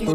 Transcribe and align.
mais 0.00 0.14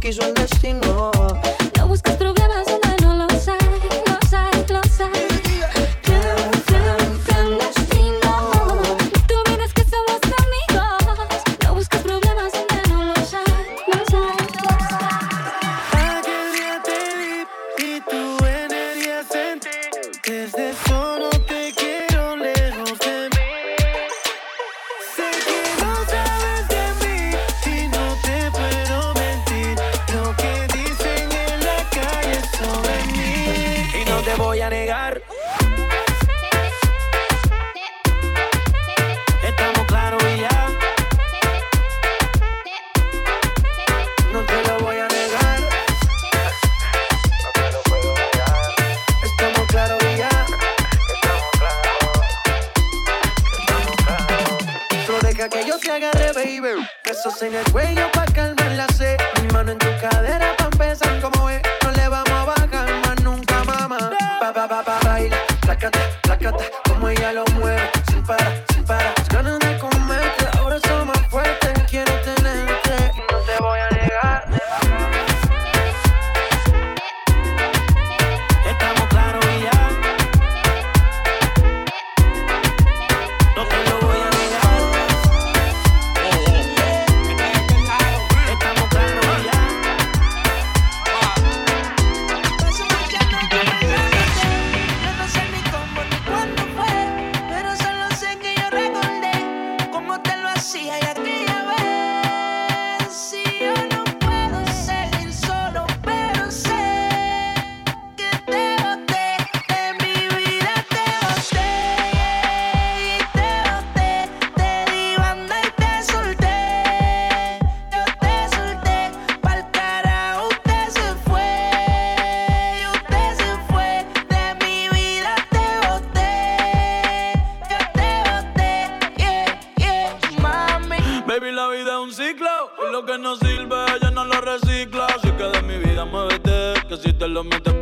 quiso 0.00 0.26
el 0.26 0.34
destino. 0.34 1.10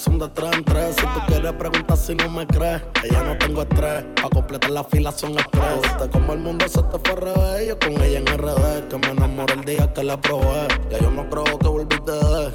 son 0.00 0.18
de 0.18 0.28
tres 0.28 0.50
en 0.54 0.64
tres. 0.64 0.96
Si 0.96 1.02
tú 1.02 1.20
quieres 1.26 1.52
preguntar 1.52 1.96
si 1.96 2.14
no 2.14 2.28
me 2.30 2.46
crees, 2.46 2.82
que 3.02 3.10
ya 3.10 3.22
no 3.22 3.36
tengo 3.36 3.62
estrés. 3.62 4.04
Pa' 4.20 4.30
completar 4.30 4.70
la 4.70 4.82
fila 4.84 5.12
son 5.12 5.38
estrés. 5.38 6.08
como 6.10 6.32
el 6.32 6.38
mundo 6.38 6.66
se 6.68 6.82
te 6.82 6.98
fue 6.98 7.16
revés. 7.16 7.68
Yo 7.68 7.78
con 7.78 8.02
ella 8.02 8.18
en 8.18 8.26
RD, 8.26 8.88
que 8.88 8.96
me 8.96 9.08
enamoré 9.08 9.54
el 9.54 9.64
día 9.64 9.92
que 9.92 10.02
la 10.02 10.18
probé. 10.18 10.68
Ya 10.90 10.98
yo 10.98 11.10
no 11.10 11.28
creo 11.28 11.58
que 11.58 11.68
volviste 11.68 12.12
de 12.12 12.52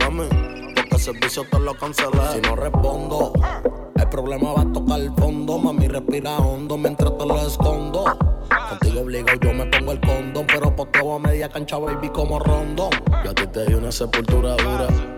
Mami, 0.00 0.28
porque 0.74 0.98
servicio 0.98 1.44
te 1.50 1.60
lo 1.60 1.74
cancelé. 1.74 2.32
Si 2.32 2.40
no 2.40 2.56
respondo, 2.56 3.32
el 3.96 4.08
problema 4.08 4.54
va 4.54 4.62
a 4.62 4.72
tocar 4.72 5.00
el 5.00 5.12
fondo. 5.14 5.58
Mami, 5.58 5.88
respira 5.88 6.38
hondo 6.38 6.78
mientras 6.78 7.18
te 7.18 7.26
lo 7.26 7.46
escondo. 7.46 8.04
Contigo 8.70 9.00
obligo, 9.02 9.28
yo 9.42 9.52
me 9.52 9.66
pongo 9.66 9.92
el 9.92 10.00
condón. 10.00 10.46
Pero 10.46 10.74
por 10.74 10.90
todo 10.90 11.16
a 11.16 11.18
media 11.18 11.50
cancha, 11.50 11.76
baby, 11.76 12.08
como 12.08 12.38
rondón. 12.38 12.90
Yo 13.24 13.30
a 13.30 13.34
ti 13.34 13.46
te 13.46 13.66
di 13.66 13.74
una 13.74 13.92
sepultura 13.92 14.56
dura 14.56 15.17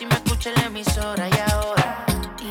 si 0.00 0.06
me 0.06 0.14
escucha 0.14 0.50
la 0.52 0.62
emisora 0.62 1.28
y 1.28 1.52
ahora. 1.52 2.06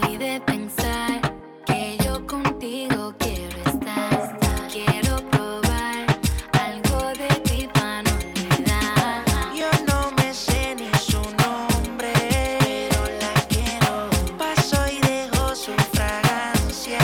Y 0.08 0.18
de 0.18 0.40
pensar 0.42 1.20
que 1.66 1.98
yo 2.06 2.24
contigo 2.28 3.16
quiero 3.18 3.58
estar. 3.66 4.38
Quiero 4.72 5.16
probar 5.32 6.06
algo 6.54 7.08
de 7.18 7.28
ti 7.48 7.68
para 7.74 8.04
no 8.04 8.12
olvidar. 8.12 9.26
Yo 9.56 9.68
no 9.88 10.12
me 10.18 10.32
sé 10.32 10.76
ni 10.76 10.92
su 11.00 11.22
nombre, 11.44 12.14
pero 12.60 13.02
la 13.24 13.34
quiero. 13.50 14.10
Paso 14.38 14.78
y 14.88 15.00
dejo 15.02 15.56
su 15.56 15.74
fragancia. 15.96 17.00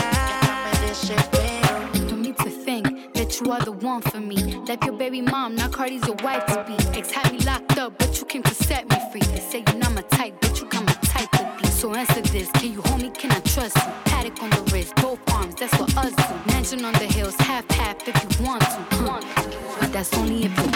Me 0.64 0.86
desespero. 0.86 2.08
You 2.08 2.16
need 2.18 2.36
to 2.36 2.50
think 2.50 3.12
that 3.14 3.40
you 3.40 3.50
are 3.50 3.64
the 3.64 3.72
one 3.72 4.00
for 4.00 4.20
me. 4.20 4.62
Like 4.68 4.84
your 4.86 4.96
baby 4.96 5.22
mom, 5.22 5.56
now 5.56 5.66
Cardi's 5.66 6.06
your 6.06 6.16
wife 6.22 6.46
to 6.46 6.64
be. 6.68 6.76
Ex 6.96 7.10
had 7.10 7.32
me 7.32 7.40
locked 7.40 7.78
up, 7.78 7.98
but 7.98 8.16
you 8.20 8.24
came 8.26 8.44
to 8.44 8.54
set 8.54 8.88
me 8.88 8.96
free. 9.10 9.26
They 9.32 9.40
say 9.40 9.64
you 9.66 9.78
know 9.80 9.85
so 11.86 11.94
answer 11.94 12.20
this, 12.20 12.50
can 12.50 12.72
you 12.72 12.82
hold 12.82 13.00
me, 13.00 13.10
can 13.10 13.30
I 13.30 13.38
trust 13.38 13.76
you? 13.76 13.92
Paddock 14.06 14.42
on 14.42 14.50
the 14.50 14.70
wrist, 14.72 14.92
both 14.96 15.20
arms, 15.32 15.54
that's 15.54 15.72
what 15.78 15.96
us 15.96 16.12
do. 16.16 16.52
Mansion 16.52 16.84
on 16.84 16.92
the 16.94 17.06
hills, 17.06 17.36
half 17.36 17.64
half 17.70 18.08
if 18.08 18.40
you 18.40 18.44
want 18.44 18.62
to. 18.62 18.86
But 19.78 19.92
that's 19.92 20.12
only 20.14 20.46
if 20.46 20.58
you 20.58 20.75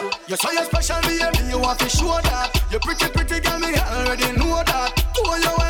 up. 0.00 0.14
You 0.28 0.36
say 0.36 0.48
you're 0.54 0.64
special, 0.64 1.00
baby, 1.02 1.50
you 1.50 1.58
want 1.58 1.78
to 1.80 1.88
show 1.88 2.20
that. 2.22 2.50
You're 2.70 2.80
pretty, 2.80 3.08
pretty 3.08 3.40
girl, 3.40 3.58
me 3.58 3.76
already 3.76 4.32
know 4.36 4.62
that. 4.64 4.92
Oh, 5.18 5.36
you 5.36 5.69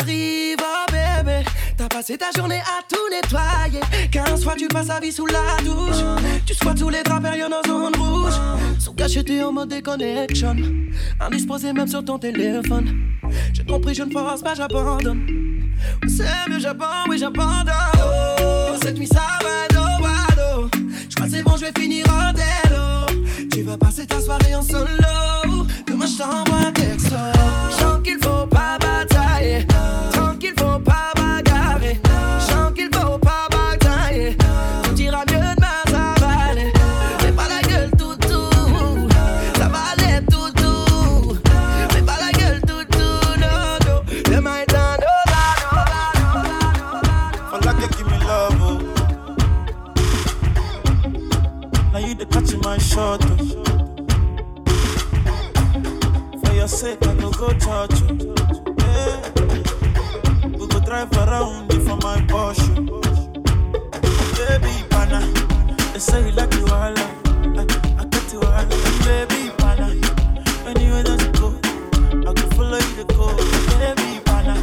arrive, 0.00 0.58
oh 0.60 0.90
bébé. 0.90 1.44
T'as 1.76 1.88
passé 1.88 2.16
ta 2.16 2.30
journée 2.36 2.60
à 2.60 2.82
tout 2.88 2.96
nettoyer. 3.10 3.80
15 4.10 4.44
fois 4.44 4.54
tu 4.56 4.68
passes 4.68 4.88
ta 4.88 5.00
vie 5.00 5.12
sous 5.12 5.26
la 5.26 5.62
douche. 5.64 6.02
Tu 6.46 6.54
squattes 6.54 6.78
tous 6.78 6.88
les 6.88 7.02
draps 7.02 7.22
nos 7.22 7.62
zones 7.70 7.96
rouges. 7.96 8.40
Sous 8.78 8.92
t'es 9.22 9.42
en 9.42 9.52
mode 9.52 9.68
déconnection. 9.68 10.56
Indisposé 11.20 11.72
même 11.72 11.88
sur 11.88 12.04
ton 12.04 12.18
téléphone. 12.18 13.16
J'ai 13.52 13.64
compris, 13.64 13.94
je 13.94 14.04
ne 14.04 14.10
force 14.10 14.42
pas, 14.42 14.54
j'abandonne. 14.54 15.26
C'est 16.06 16.24
mieux, 16.50 16.58
j'abandonne, 16.58 17.10
oui, 17.10 17.18
j'abandonne. 17.18 17.74
Oh, 17.98 18.74
cette 18.82 18.98
nuit, 18.98 19.06
ça 19.06 19.22
va, 19.42 19.68
do, 19.74 20.68
Je 21.08 21.14
crois 21.14 21.28
c'est 21.30 21.42
bon, 21.42 21.56
je 21.56 21.66
vais 21.66 21.80
finir 21.80 22.06
en 22.08 22.32
délo. 22.32 23.48
Tu 23.52 23.62
vas 23.62 23.76
passer 23.76 24.06
ta 24.06 24.20
soirée 24.20 24.54
en 24.54 24.62
solo. 24.62 25.66
Demain, 25.86 26.06
je 26.06 26.18
t'envoie 26.18 26.68
un 26.68 26.72
texto. 26.72 27.16
Qu'il 28.02 28.18
faut 28.22 28.46
pas 28.46 28.78
battre. 28.78 29.15
just 56.68 56.80
say 56.80 56.96
I 57.00 57.14
no 57.14 57.30
go 57.30 57.48
touch 57.50 58.00
you. 58.00 58.34
Yeah. 58.78 59.30
We 60.58 60.66
go 60.66 60.80
drive 60.80 61.12
around 61.12 61.72
you 61.72 61.80
for 61.86 61.96
my 61.98 62.18
Porsche. 62.26 62.66
Baby 64.36 64.74
pana, 64.90 65.20
they 65.92 66.00
say 66.00 66.26
you 66.26 66.32
like 66.32 66.52
you 66.54 66.66
all 66.66 66.98
I, 66.98 67.66
I 68.00 68.04
got 68.10 68.32
you 68.32 68.40
all 68.40 68.66
Baby 69.06 69.50
pana, 69.58 69.94
anywhere 70.66 71.04
that 71.04 71.22
you 71.22 71.32
go, 71.38 71.48
I 72.28 72.32
can 72.34 72.50
follow 72.56 72.78
you 72.78 72.94
to 72.96 73.04
go. 73.14 73.26
Baby 73.78 74.20
pana, 74.24 74.54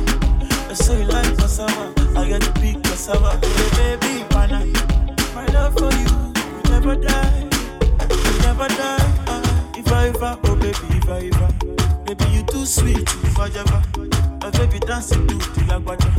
they 0.67 0.75
say 0.75 0.99
you 0.99 1.07
like 1.07 1.37
cassava, 1.37 1.93
I 2.19 2.29
got 2.29 2.41
the 2.41 2.51
big 2.59 2.83
cassava. 2.83 3.39
Baby 3.77 4.25
pana, 4.29 4.59
my 5.33 5.45
love 5.55 5.73
for 5.77 5.91
you, 6.01 6.33
you 6.51 6.63
never 6.69 6.95
die, 6.97 7.47
you 8.11 8.39
never 8.41 8.67
die. 8.67 9.23
Uh, 9.27 9.77
if 9.77 9.89
I 9.89 10.07
ever, 10.09 10.37
oh 10.43 10.55
baby, 10.57 10.97
if 10.97 11.09
I 11.09 11.29
ever 11.33 11.52
too 12.63 12.67
sweet 12.67 13.09
forever. 13.35 13.83
A 14.41 14.51
baby 14.51 14.79
dancing 14.79 15.27
to 15.27 15.35
the 15.35 15.63
lagwaja. 15.67 16.11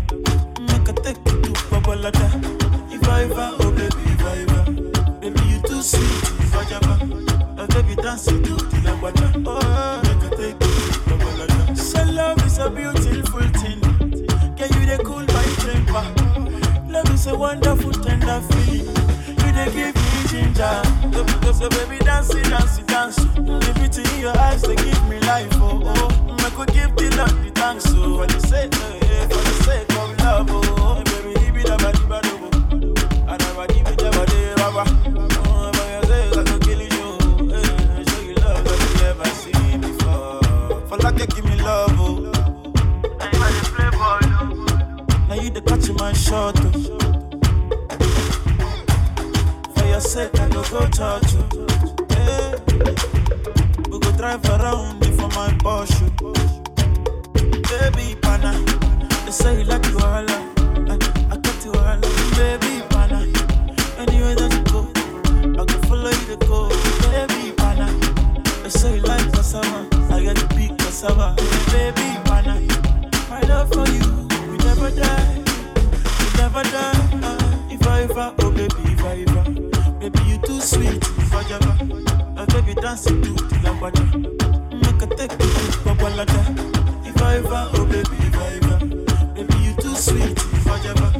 Make 0.69 0.89
a 0.89 0.93
take 0.93 1.17
you 1.25 1.41
to 1.41 1.61
babalada. 1.71 2.27
If 2.93 3.09
I 3.09 3.23
ever, 3.23 3.57
oh 3.61 3.71
baby, 3.71 4.03
if 4.13 4.23
I 4.23 4.37
ever. 4.45 4.63
Baby, 5.21 5.41
you 5.49 5.63
too 5.63 5.81
sweet 5.81 6.25
forever. 6.53 6.97
A 7.57 7.67
baby 7.69 7.95
dancing 7.97 8.43
to 8.43 8.57
the 8.57 8.79
lagwaja. 8.85 9.29
Oh, 9.47 10.03
make 10.05 10.33
a 10.33 10.37
take 10.37 10.61
you 10.61 10.85
to 10.93 11.01
babalada. 11.09 11.79
So 11.79 12.03
love 12.13 12.45
is 12.45 12.59
a 12.59 12.69
beautiful 12.69 13.49
thing. 13.61 13.81
Can 14.57 14.69
you 14.75 14.87
they 14.87 14.99
cool 15.03 15.25
my 15.25 15.47
temper? 15.65 16.05
Love 16.93 17.11
is 17.15 17.27
a 17.27 17.39
wonderful 17.39 17.93
tender 17.93 18.41
feeling. 18.51 18.87
You 19.41 19.53
they 19.57 19.71
give 19.73 19.97
me 19.97 20.29
ginger. 20.29 20.83
Because 21.09 21.59
so, 21.59 21.71
baby 21.71 22.05
dancing, 22.05 22.43
dancing, 22.43 22.85
dancing. 22.85 23.33
The 23.35 23.73
beauty 23.77 24.03
in 24.17 24.21
your 24.21 24.37
eyes 24.39 24.61
they 24.61 24.77
give 24.77 25.09
me 25.09 25.19
life. 25.21 25.54
go 50.71 50.87
touch 50.89 51.33
you. 51.35 51.67
Yeah. 52.11 52.57
We 53.91 53.99
go 53.99 54.13
drive 54.17 54.45
around 54.47 55.01
before 55.01 55.29
my 55.31 55.49
Porsche. 55.63 56.11
Baby 57.69 58.15
pana, 58.21 58.53
they 59.25 59.31
say 59.31 59.59
you 59.59 59.65
like 59.65 59.85
you 59.87 59.99
all 59.99 60.31
I, 60.31 60.99
I 61.31 61.37
got 61.37 61.65
you 61.65 61.73
all 61.73 62.01
Baby 62.37 62.83
pana, 62.91 63.21
anywhere 63.99 64.35
that 64.37 64.53
you 64.55 64.65
go, 64.73 65.61
I 65.61 65.65
go 65.65 65.79
follow 65.89 66.11
you 66.11 66.37
to 66.37 66.47
go. 66.47 66.69
Baby 67.11 67.53
pana, 67.57 67.87
they 68.63 68.69
say 68.71 68.97
you 68.97 69.03
like 69.03 69.33
cassava, 69.33 69.87
I 70.13 70.25
got 70.25 70.37
the 70.37 70.47
big 70.57 70.79
cassava. 70.79 71.35
Baby 71.73 72.19
pana, 72.25 72.61
my 73.29 73.41
love 73.49 73.69
for 73.73 73.87
you, 73.91 74.29
we 74.51 74.57
never 74.59 74.91
die, 74.91 75.43
we 76.21 76.39
never 76.39 76.63
die. 76.63 77.21
Uh, 77.23 77.59
if 77.71 77.87
I 77.87 78.03
ever, 78.03 78.35
oh 78.41 78.51
baby 78.51 78.94
sweet 80.65 81.05
forever. 81.29 81.77
I 82.39 82.47
baby 82.47 82.75
dancing 82.75 83.21
to 83.21 83.33
the 83.35 83.77
body. 83.79 84.05
Make 84.81 85.03
a 85.03 85.07
take 85.15 85.37
the 85.37 85.45
food 85.45 85.75
for 85.85 85.95
balada. 86.01 87.07
If 87.07 87.21
I 87.21 87.37
ever, 87.37 87.69
oh 87.75 87.85
baby, 87.85 88.17
if 88.21 88.35
I 88.35 88.49
ever. 88.57 88.79
Baby, 89.35 89.57
you 89.63 89.75
too 89.75 89.95
sweet 89.95 90.39
forever. 90.65 91.13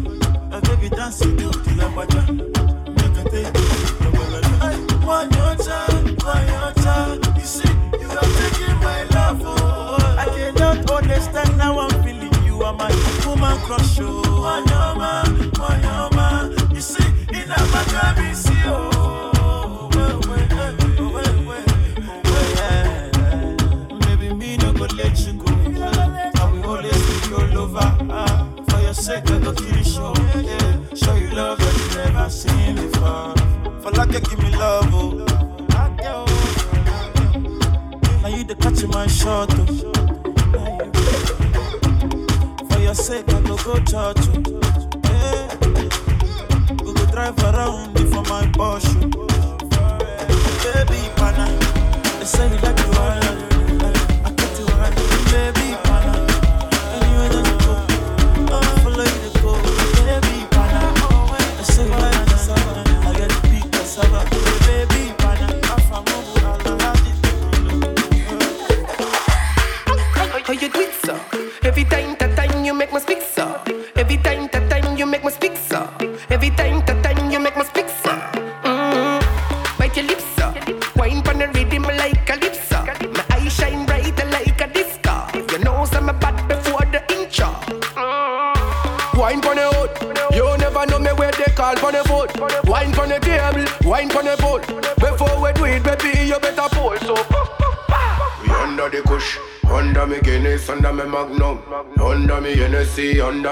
I 0.51 0.61
baby 0.61 0.89
dancing 0.89 1.37
to 1.37 1.49
the 1.51 1.87
body. 1.95 2.21
Make 2.97 3.19
a 3.21 3.31
take 3.31 3.53
the 3.53 3.61
food 3.69 3.89
for 4.01 4.11
balada. 4.17 4.53
I 4.65 5.05
want 5.05 5.35
your 5.37 5.55
time, 5.57 6.17
want 6.25 6.49
your 6.49 6.73
time. 6.83 7.37
You 7.37 7.45
see, 7.45 7.75
you 8.01 8.09
are 8.09 8.31
taking 8.41 8.77
my 8.81 9.03
love. 9.13 9.43
Oh. 9.45 10.17
I 10.19 10.25
cannot 10.35 10.91
understand 10.91 11.61
how 11.61 11.79
I'm 11.81 12.03
feeling. 12.03 12.33
You 12.47 12.63
are 12.63 12.73
my 12.73 12.89
woman 13.27 13.59
crush. 13.67 13.99
Oh, 14.01 14.41
want 14.41 14.71
your 14.71 14.97
man, 14.97 15.51
want 15.59 15.85
your 15.85 16.11
man. 16.17 16.75
You 16.75 16.81
see, 16.81 17.05
in 17.29 17.51
a 17.51 17.61
matter, 17.73 18.21
I 18.23 18.33
see, 18.33 18.53
oh. 18.65 19.14
to 38.85 38.91
my 38.91 39.07
shot. 39.07 39.49
Oh. 39.53 39.67
For 42.71 42.81
your 42.81 42.95
sake, 42.95 43.33
I 43.33 43.41
go 43.43 43.57
go 43.57 43.75
church. 43.81 44.23
Yeah. 45.05 45.57
We 46.83 46.93
go 46.93 47.07
drive 47.07 47.39
around 47.45 47.95
before 47.95 48.25
my 48.25 48.47
Porsche. 48.57 49.11
Baby, 50.65 51.01
pana, 51.17 51.47
they 52.19 52.27
say 52.27 52.49
you 52.49 52.59
like 52.59 52.79
you. 52.79 53.54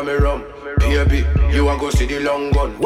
me 0.04 0.12
rum. 0.12 0.44
Baby, 0.78 1.24
you 1.54 1.68
a 1.68 1.78
go 1.78 1.90
see 1.90 2.06
the 2.06 2.20
long 2.20 2.50
gun. 2.50 2.76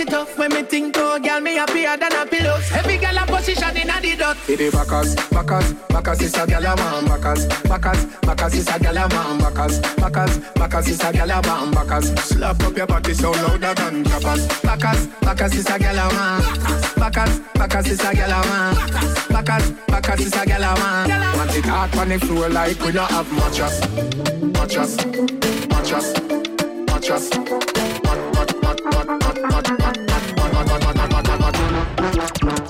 It 0.00 0.12
up. 0.14 0.28
When 0.38 0.52
me 0.52 0.62
think, 0.62 0.96
oh, 0.98 1.18
girl, 1.18 1.40
me 1.40 1.56
happier 1.56 1.96
than 1.96 2.12
a 2.12 2.26
pillow. 2.26 2.58
Every 2.74 2.96
girl 2.96 3.18
a 3.18 3.26
position 3.26 3.76
in 3.76 3.90
a 3.90 4.00
the 4.00 4.16
dot. 4.16 4.36
The 4.46 4.70
backers, 4.70 5.14
backers, 5.30 5.72
backers 5.88 6.22
is 6.22 6.34
a 6.34 6.46
gal 6.46 6.64
a 6.64 6.76
man, 6.76 7.04
backers, 7.06 7.46
backers, 7.64 8.04
backers 8.22 8.54
is 8.54 8.68
a 8.68 8.78
gal 8.78 8.96
a 8.96 9.08
man, 9.08 9.38
backers, 9.38 9.80
backers, 9.96 10.38
backers 10.54 10.88
is 10.88 11.00
a 11.00 11.12
gal 11.12 11.30
a 11.30 11.42
man, 11.42 11.70
backers. 11.72 12.20
Slap 12.20 12.62
up 12.62 12.76
your 12.76 12.86
body 12.86 13.14
so 13.14 13.30
louder 13.30 13.74
than 13.74 14.04
clappers. 14.04 14.62
Backers, 14.62 15.06
backers 15.20 15.54
is 15.54 15.68
a 15.68 15.78
gal 15.78 15.98
a 15.98 16.12
man, 16.14 16.42
backers, 16.96 17.40
backers 17.54 17.86
is 17.86 18.00
a 18.00 18.14
gal 18.14 18.30
a 18.30 18.46
man, 18.46 18.74
backers, 19.28 19.70
backers 19.86 20.20
is 20.20 20.34
a 20.34 20.46
gal 20.46 20.62
a 20.62 20.74
man. 20.80 21.36
Want 21.36 21.56
it 21.56 21.64
hard 21.64 21.94
on 21.96 22.08
the 22.08 22.18
floor 22.18 22.48
like 22.48 22.80
we 22.80 22.92
don't 22.92 23.10
have 23.10 23.30
mattress, 23.32 23.80
mattress, 24.52 24.96
mattress, 25.68 26.14
mattress. 26.86 27.89
Thank 32.42 32.69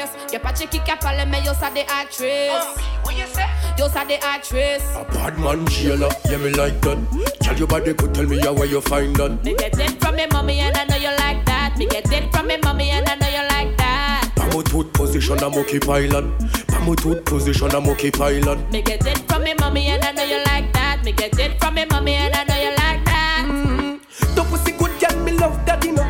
Wind 0.00 0.08
up 0.08 0.16
your 0.20 0.20
waist. 0.20 0.32
Y'a 0.32 0.40
pas 0.40 0.52
de 0.52 0.58
qui 0.58 0.78
qui 0.78 0.92
parle 1.00 1.28
mais 1.28 1.42
yo 1.44 1.52
ça 1.58 1.70
des 1.70 1.80
actrices. 1.80 2.50
Uh, 2.50 3.04
what 3.04 3.12
you 3.12 3.24
say? 3.32 3.46
Yo 3.78 3.88
ça 3.88 4.04
des 4.04 4.18
actrices. 4.34 4.82
Bad 5.12 5.38
man 5.38 5.66
jailer, 5.68 6.08
yeah 6.28 6.38
me 6.38 6.50
like 6.50 6.80
that. 6.82 6.98
Tell 7.40 7.56
your 7.56 7.66
body 7.66 7.94
could 7.94 8.14
tell 8.14 8.26
me 8.26 8.38
how 8.40 8.52
where 8.52 8.66
you 8.66 8.80
find 8.80 9.14
that. 9.16 9.44
Me 9.44 9.54
get 9.56 9.78
it 9.78 10.00
from 10.00 10.16
me 10.16 10.26
mommy 10.32 10.60
and 10.60 10.76
I 10.76 10.84
know 10.84 10.96
you 10.96 11.10
like 11.18 11.44
that. 11.46 11.76
Me 11.76 11.86
get 11.86 12.10
it 12.12 12.32
from 12.32 12.46
me 12.46 12.56
mommy 12.62 12.90
and 12.90 13.08
I 13.08 13.14
know 13.16 13.28
you 13.28 13.48
like 13.48 13.76
that. 13.78 14.30
Pamo 14.36 14.62
tooth 14.62 14.92
position 14.92 15.42
a 15.42 15.50
monkey 15.50 15.78
pilot. 15.78 16.24
Pamo 16.68 16.94
tooth 16.94 17.24
position 17.24 17.74
a 17.74 17.80
monkey 17.80 18.10
pilot. 18.10 18.58
Me 18.72 18.82
get 18.82 19.06
it 19.06 19.18
from 19.28 19.42
me 19.44 19.54
mommy 19.58 19.86
and 19.88 20.04
I 20.04 20.12
know 20.12 20.24
you 20.24 20.42
like 20.46 20.72
that. 20.72 21.02
Me 21.04 21.12
get 21.12 21.38
it 21.38 21.58
from 21.60 21.74
me 21.74 21.84
mommy 21.90 22.14
and 22.14 22.34
I 22.34 22.44
know 22.44 22.56
you 22.56 22.70
like 22.76 23.04
that. 23.04 23.46
Mm-hmm. 23.46 24.34
Ton 24.34 24.46
pussy 24.46 24.72
good 24.72 24.90
girl, 25.00 25.24
me 25.24 25.32
love 25.32 25.58
daddy 25.64 25.92
no 25.92 26.02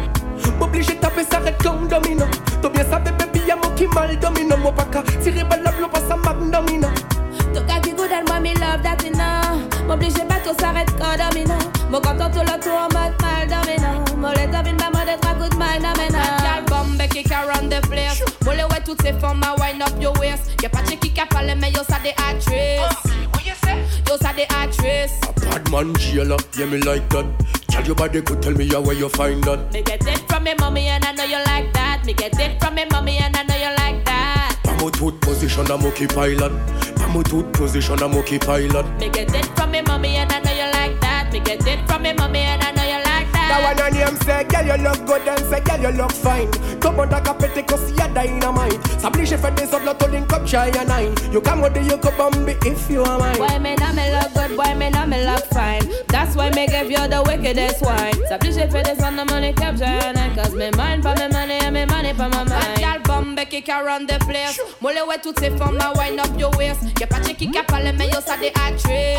M'oblige 0.58 0.98
taper 1.00 1.24
s'arrête 1.24 1.56
comme 1.62 1.88
domino 1.88 2.26
T'as 2.60 2.68
bien 2.68 2.84
savais 2.84 3.12
baby 3.12 3.19
y'a 3.19 3.19
mon 3.19 3.19
qui 3.80 3.86
mal 3.94 4.18
domino 4.18 4.56
Mon 4.58 4.72
pas 4.72 4.84
qu'à 4.84 5.02
tirer 5.22 5.44
balle 5.44 5.62
la 5.62 5.88
pas 5.88 6.00
ça 6.06 6.16
magnomino 6.16 6.88
Ton 7.54 7.64
gars 7.64 7.80
qui 7.82 7.92
good 7.92 8.12
and 8.12 8.28
moi 8.28 8.38
me 8.40 8.52
love 8.54 8.82
that 8.82 9.02
you 9.02 9.12
know. 9.12 9.86
M'oblige 9.86 10.22
pas 10.28 10.40
tout 10.44 10.54
s'arrête 10.60 10.90
comme 10.98 11.16
domino. 11.16 11.54
Mon 11.90 12.00
content 12.00 12.30
tout 12.30 12.40
le 12.40 12.60
tour 12.60 12.78
en 12.78 12.88
mode 12.94 13.16
mal 13.22 13.48
domino. 13.48 14.04
Mon 14.16 14.30
les 14.32 14.46
domine 14.46 14.76
ma 14.76 14.90
mode 14.90 15.20
trois 15.20 15.34
coups 15.34 15.50
de 15.50 15.56
mal 15.56 15.78
domino. 15.80 16.18
Bad 16.18 16.40
girl 16.44 16.64
bombe 16.68 17.08
qui 17.08 17.22
can 17.24 17.46
run 17.48 17.68
the 17.68 17.80
place. 17.88 18.22
Mole 18.44 18.66
ouais 18.70 18.82
toutes 18.84 19.02
ces 19.02 19.14
formes 19.14 19.42
à 19.42 19.54
wind 19.60 19.82
up 19.82 20.00
your 20.00 20.12
waist. 20.20 20.52
Y'a 20.62 20.68
pas 20.68 20.82
de 20.82 20.90
qui 20.90 21.10
qui 21.10 21.26
parle 21.30 21.54
mais 21.58 21.72
yo 21.72 21.82
ça 21.88 21.98
des 22.02 22.14
actrices. 22.28 22.80
Oh, 22.84 23.08
what 23.32 23.42
you 23.44 23.54
say? 23.64 23.76
Yo 24.08 24.16
ça 24.20 24.32
des 24.34 24.46
actrices. 24.62 25.20
Bad 25.50 25.68
man 25.70 25.92
jailer, 25.98 26.36
yeah 26.56 26.66
me 26.66 26.78
like 26.78 27.08
that. 27.08 27.24
Tell 27.70 27.84
your 27.86 27.94
body 27.94 28.20
could 28.22 28.42
tell 28.42 28.52
me 28.52 28.68
how 28.68 28.80
where 28.80 28.96
you 28.96 29.08
find 29.08 29.42
that. 29.44 29.72
Me 29.72 29.82
get 29.82 30.06
it 30.06 30.18
from 30.28 30.44
me 30.44 30.54
mommy 30.58 30.86
and 30.88 31.04
I 31.04 31.12
know 31.12 31.24
you 31.24 31.38
like 31.46 31.72
that. 31.72 32.04
Me 32.04 32.12
get 32.12 32.38
it 32.38 32.60
from 32.60 32.74
me 32.74 32.84
mommy 32.90 33.18
and 33.18 33.36
I 33.36 33.42
know 33.44 33.54
you 33.56 33.74
like 33.76 34.04
that. 34.04 34.58
Pamo 34.64 34.90
tooth 34.90 35.20
position 35.20 35.70
a 35.70 35.78
monkey 35.78 36.06
pilot. 36.06 36.52
Pamo 36.96 37.22
tooth 37.22 37.52
position 37.52 38.02
a 38.02 38.08
monkey 38.08 38.38
pilot. 38.38 38.86
Me 38.98 39.08
get 39.08 39.32
it 39.34 39.46
from 39.56 39.70
me 39.70 39.82
mommy 39.82 40.16
and 40.16 40.32
I 40.32 40.40
know 40.40 40.52
you 40.52 40.72
like 40.72 41.00
that. 41.00 41.32
Me 41.32 41.40
get 41.40 41.66
it 41.66 41.86
from 41.88 42.02
me 42.02 42.12
mommy 42.12 42.40
and 42.40 42.62
I 42.62 42.72
know 42.72 42.79
that. 43.50 43.60
That 43.60 43.76
one 43.76 43.78
her 43.78 43.90
name 43.90 44.16
say, 44.22 44.44
girl 44.44 44.66
you 44.66 44.82
look 44.82 45.06
good 45.06 45.28
and 45.28 45.44
say, 45.50 45.60
girl 45.60 45.80
you 45.80 45.96
look 45.98 46.12
fine 46.12 46.50
Tout 46.80 46.92
bon 46.92 47.08
ta 47.08 47.20
capete 47.20 47.66
cause 47.66 47.90
y'a 47.98 48.08
dynamite 48.08 48.78
S'oblige 49.00 49.36
fait 49.36 49.54
des 49.54 49.66
autres 49.74 49.84
l'auto 49.84 50.06
link 50.08 50.32
up 50.32 50.46
shy 50.46 50.70
and 50.78 50.88
nine 50.88 51.14
You 51.32 51.40
come 51.40 51.60
with 51.60 51.74
the 51.74 51.82
you 51.82 51.96
could 51.98 52.16
bombi 52.16 52.54
if 52.64 52.88
you 52.90 53.02
are 53.02 53.18
mine 53.18 53.36
Boy, 53.36 53.58
me 53.58 53.74
know 53.76 53.92
me 53.92 54.10
look 54.14 54.32
good, 54.34 54.56
boy, 54.56 54.74
me 54.74 54.90
know 54.90 55.06
me 55.06 55.24
look 55.24 55.44
fine. 55.52 55.82
That's 56.08 56.36
why 56.36 56.50
me 56.50 56.66
give 56.66 56.90
you 56.90 57.08
the 57.08 57.22
wickedest 57.26 57.82
wine. 57.82 58.14
S'oblige 58.28 58.70
fait 58.70 58.82
des 58.82 59.02
on 59.04 59.16
the 59.16 59.24
money 59.30 59.52
capture 59.52 59.84
and 59.84 60.34
cause 60.36 60.54
me 60.54 60.70
mind 60.76 61.02
for 61.02 61.14
me 61.16 61.28
money 61.32 61.58
and 61.60 61.74
me 61.74 61.84
money 61.86 62.12
for 62.12 62.28
my 62.28 62.44
mind. 62.44 62.48
Bad 62.48 62.78
girl 62.80 63.00
bombe 63.04 63.44
qui 63.48 63.62
can 63.62 63.84
run 63.84 64.06
the 64.06 64.18
place. 64.26 64.58
Mole 64.80 65.00
ouais 65.08 65.18
toutes 65.22 65.40
ces 65.40 65.50
formes 65.50 65.78
à 65.80 65.92
wind 65.98 66.20
up 66.20 66.30
your 66.38 66.50
waist. 66.56 66.82
Y'a 67.00 67.06
pas 67.06 67.20
de 67.20 67.28
qui 67.32 67.50
qui 67.50 67.62
parle 67.66 67.92
mais 67.96 68.06
yo 68.08 68.20
ça 68.24 68.36
des 68.36 68.52
actrices. 68.54 69.18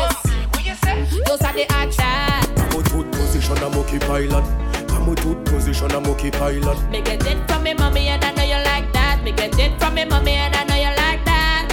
Uh, 0.54 1.16
yo 1.28 1.36
ça 1.40 1.52
des 1.54 1.62
actrices. 1.62 2.61
Pamo 2.72 2.84
tooth 2.84 3.10
position 3.10 3.58
a 3.58 3.68
monkey 3.68 3.98
pilot. 3.98 4.44
Come 4.88 5.04
Pamo 5.04 5.14
tooth 5.14 5.44
position 5.44 5.90
a 5.90 6.00
monkey 6.00 6.30
pilot. 6.30 6.78
Me 6.88 7.02
get 7.02 7.26
it 7.26 7.46
from 7.46 7.64
me 7.64 7.74
mommy 7.74 8.08
and 8.08 8.24
I 8.24 8.32
know 8.32 8.44
you 8.44 8.64
like 8.64 8.90
that. 8.94 9.22
Me 9.22 9.32
get 9.32 9.58
it 9.58 9.78
from 9.78 9.94
me 9.94 10.06
mommy 10.06 10.32
and 10.32 10.56
I 10.56 10.64
know 10.64 10.76
you 10.76 10.96
like 10.96 11.22
that. 11.26 11.68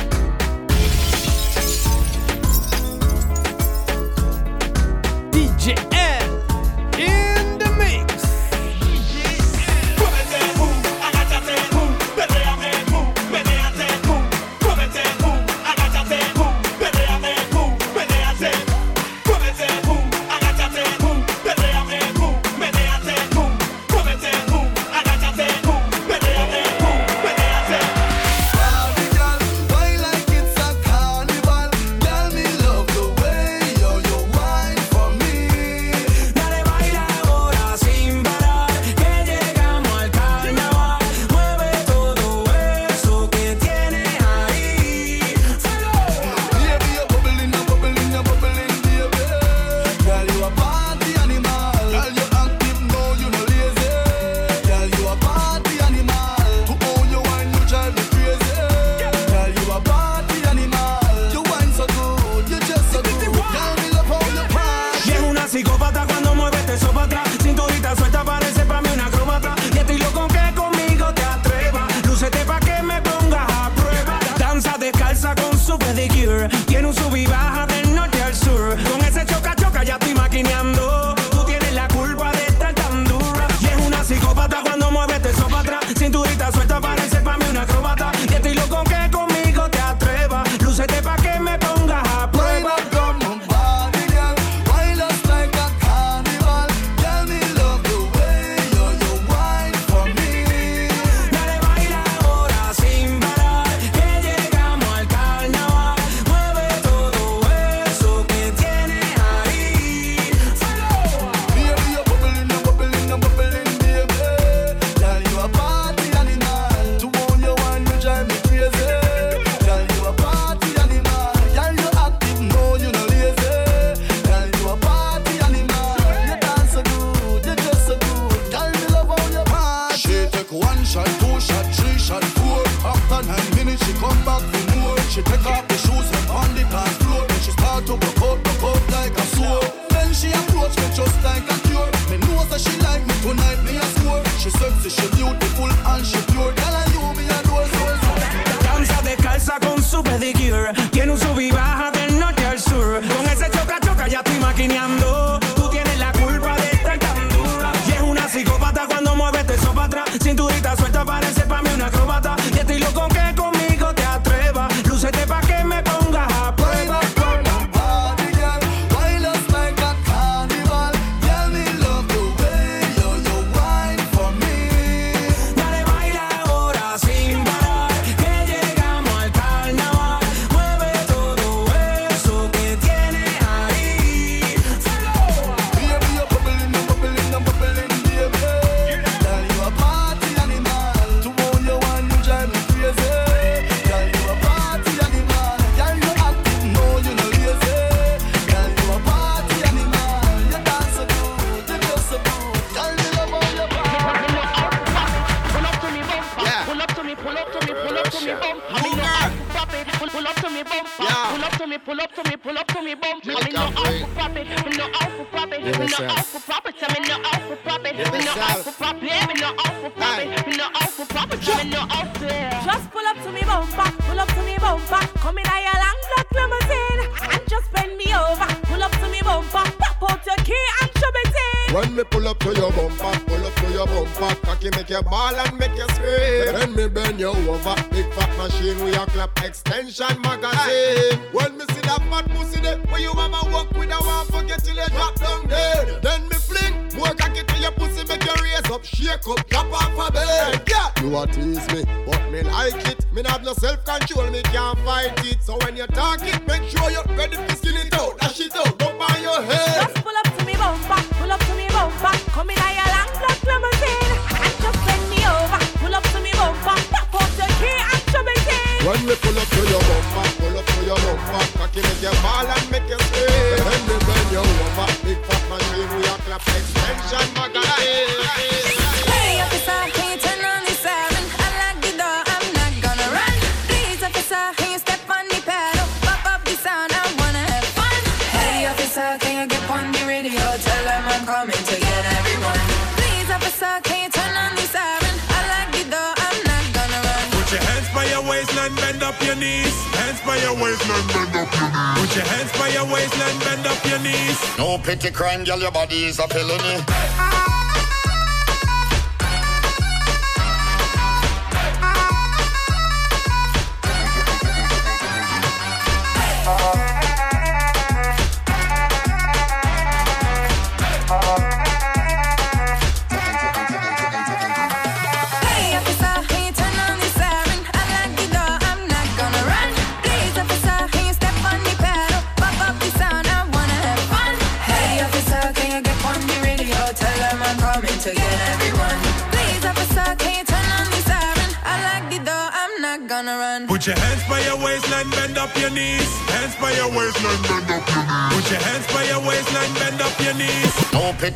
DJ 5.32 5.99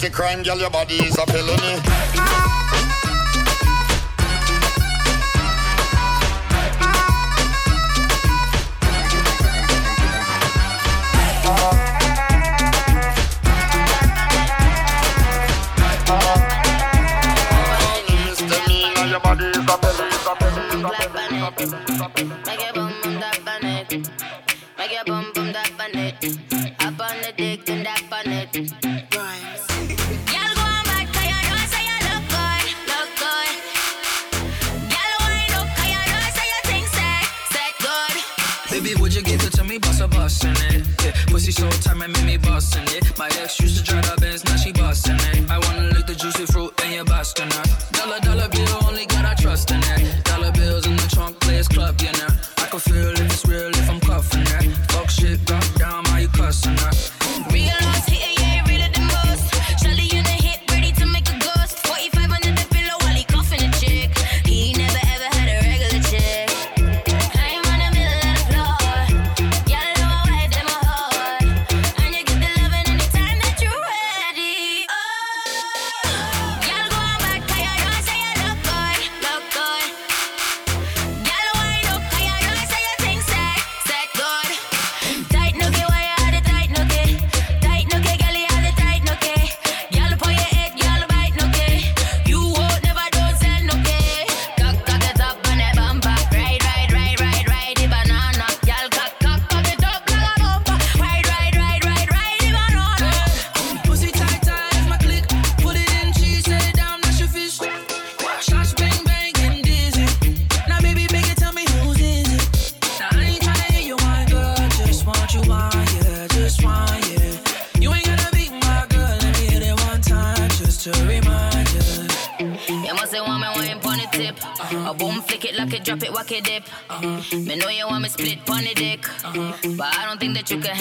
petty 0.04 0.14
crime, 0.14 0.44
girl, 0.44 0.58
your 0.58 0.70
body 0.70 0.96
is 0.96 1.18
a 1.18 1.26
felony. 1.26 2.23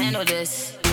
handle 0.03 0.25
this. 0.25 0.92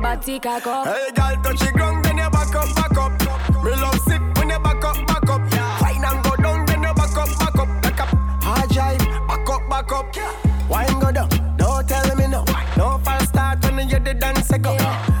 body 0.00 0.40
cock 0.40 0.66
up. 0.66 0.86
Hey, 0.86 1.10
girl, 1.14 1.42
touch 1.42 1.60
the 1.60 1.72
ground, 1.72 2.04
then 2.04 2.18
you 2.18 2.30
back 2.30 2.54
up, 2.54 2.74
back 2.74 2.96
up. 2.96 3.12
Me 3.64 3.70
love 3.72 3.98
sick 4.00 4.20
when 4.36 4.48
you 4.48 4.58
back 4.58 4.84
up, 4.84 5.06
back 5.06 5.28
up. 5.28 5.40
Wine 5.80 6.04
and 6.04 6.24
go 6.24 6.36
down, 6.36 6.66
then 6.66 6.82
you 6.82 6.94
back 6.94 7.16
up, 7.16 7.28
back 7.38 7.58
up, 7.58 7.82
back 7.82 8.00
up. 8.00 8.08
Hard 8.42 8.70
drive, 8.70 8.98
back 9.28 9.48
up, 9.48 9.68
back 9.68 9.92
up. 9.92 10.16
Wine 10.68 11.00
go 11.00 11.12
down, 11.12 11.28
don't 11.56 11.88
tell 11.88 12.16
me 12.16 12.26
no. 12.26 12.44
No 12.76 12.98
false 13.04 13.28
start 13.28 13.62
when 13.62 13.88
you 13.88 13.98
the 13.98 14.14
dance 14.14 14.50
go. 14.58 14.72
Yeah. 14.72 15.19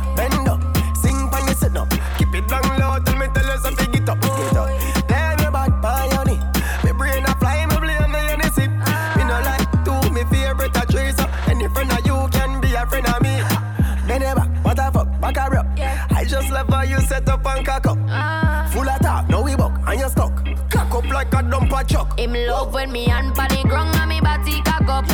Him 22.30 22.46
love 22.46 22.72
when 22.72 22.92
me 22.92 23.06
and 23.06 23.34
pan 23.34 23.48
the 23.48 23.68
ground 23.68 23.92
and 23.96 24.08
me 24.08 24.20
body 24.20 24.62
cock 24.62 24.86
up. 24.86 25.04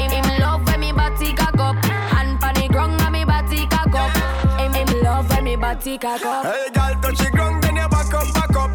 Him, 0.00 0.10
him 0.10 0.40
love 0.40 0.66
when 0.66 0.80
me 0.80 0.90
body 0.90 1.34
cock 1.34 1.58
up. 1.58 1.76
Hand 1.84 2.40
pan 2.40 2.54
the 2.54 2.66
ground 2.66 2.98
and 3.02 3.12
me 3.12 3.24
body 3.26 3.66
cock 3.66 3.94
up. 3.94 4.58
Him, 4.58 4.72
him 4.72 5.02
love 5.02 5.28
when 5.28 5.44
me 5.44 5.56
body 5.56 5.98
cock 5.98 6.24
up. 6.24 6.46
Hey, 6.46 6.70
girl, 6.72 6.94
touch 7.02 7.18
the 7.18 7.30
ground, 7.30 7.62
then 7.62 7.76
you 7.76 7.86
back 7.88 8.14
up, 8.14 8.24
back 8.32 8.56
up. 8.56 8.70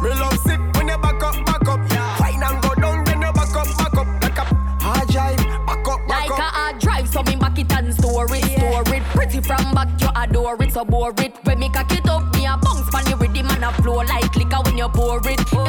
Me 0.00 0.08
love 0.16 0.38
sick 0.38 0.60
when 0.76 0.88
you 0.88 0.96
back 0.96 1.22
up, 1.22 1.44
back 1.44 1.68
up. 1.68 1.80
Fine 2.16 2.42
and 2.42 2.62
go 2.62 2.74
down, 2.74 3.04
then 3.04 3.20
you 3.20 3.32
back 3.32 3.54
up, 3.54 3.68
back 3.76 3.96
up, 4.00 4.20
back 4.22 4.38
up. 4.38 4.46
Hard 4.80 5.08
drive, 5.08 5.36
back 5.36 5.88
up, 5.88 6.00
back 6.08 6.08
like 6.08 6.30
up. 6.30 6.38
Like 6.38 6.48
a 6.48 6.56
hard 6.56 6.78
drive, 6.78 7.08
so 7.08 7.22
me 7.22 7.36
back 7.36 7.58
it 7.58 7.70
and 7.70 7.92
store 7.92 8.34
it, 8.34 8.48
yeah. 8.48 8.60
store 8.60 8.94
it. 8.94 9.02
Pretty 9.12 9.42
from 9.42 9.74
back, 9.74 9.88
you 10.00 10.08
adore 10.16 10.56
it, 10.62 10.72
so 10.72 10.86
bore 10.86 11.12
it. 11.18 11.36
When 11.44 11.58
me 11.58 11.68
cock 11.68 11.92
it 11.92 12.08
up, 12.08 12.34
me 12.34 12.46
a 12.46 12.56
bounce 12.56 12.88
pan 12.88 13.04
the 13.04 13.16
rhythm 13.16 13.50
and 13.50 13.64
a 13.64 13.72
flow 13.82 13.96
like 13.96 14.34
liquor 14.36 14.62
when 14.64 14.78
you 14.78 14.88
pour 14.88 15.20
it. 15.28 15.38
Oh. 15.52 15.61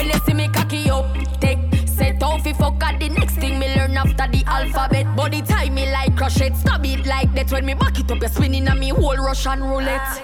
When 0.00 0.08
you 0.08 0.18
see 0.20 0.32
me 0.32 0.48
cocky 0.48 0.88
up, 0.88 1.04
take 1.42 1.58
set 1.84 2.22
off 2.22 2.46
if 2.46 2.56
fuck 2.56 2.82
at 2.82 2.98
the 2.98 3.10
next 3.10 3.34
thing 3.34 3.58
me 3.58 3.66
learn 3.76 3.98
after 3.98 4.26
the 4.32 4.42
alphabet. 4.46 5.14
Body 5.14 5.42
tie 5.42 5.68
me 5.68 5.92
like 5.92 6.16
crochet, 6.16 6.54
Stop 6.54 6.86
it 6.86 7.04
like 7.04 7.30
that. 7.34 7.52
When 7.52 7.66
me 7.66 7.74
back 7.74 7.98
it 8.00 8.10
up, 8.10 8.18
you're 8.18 8.30
spinning 8.30 8.66
on 8.66 8.78
me 8.78 8.88
whole 8.88 9.18
Russian 9.18 9.62
roulette. 9.62 10.22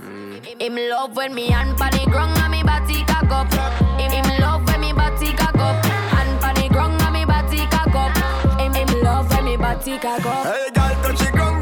Mm. 0.00 0.58
Him 0.58 0.76
love 0.88 1.14
when 1.14 1.34
me 1.34 1.50
hand 1.50 1.76
pan 1.76 1.92
the 1.92 2.10
ground 2.10 2.38
and 2.38 2.50
me 2.50 2.62
body 2.62 3.04
cock 3.04 3.30
up. 3.30 3.52
Him, 4.00 4.10
him 4.10 4.40
love 4.40 4.66
when 4.66 4.80
me 4.80 4.94
body 4.94 5.34
cock 5.34 5.54
up. 5.56 5.84
Hand 5.84 6.40
pan 6.40 6.54
the 6.54 6.68
ground 6.70 7.02
and 7.02 7.12
me 7.12 7.26
body 7.26 7.66
cock 7.66 7.94
up. 7.94 8.58
Him, 8.58 8.72
him 8.72 9.02
love 9.02 9.30
when 9.30 9.44
me 9.44 9.56
body 9.58 9.98
cock 9.98 10.24
up. 10.24 10.46
Hey, 10.46 10.70
girl, 10.72 11.02
touch 11.02 11.18
the 11.18 11.30
ground. 11.30 11.53